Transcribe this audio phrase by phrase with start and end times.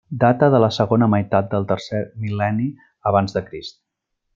[0.21, 2.69] Data de la segona meitat del tercer mil·lenni
[3.13, 3.83] abans de Crist.